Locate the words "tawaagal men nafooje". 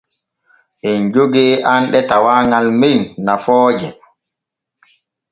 2.09-3.89